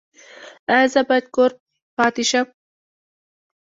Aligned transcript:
ایا 0.73 0.87
زه 0.93 1.01
باید 1.07 1.25
کور 1.35 1.51
پاتې 1.97 2.23
شم؟ 2.29 2.47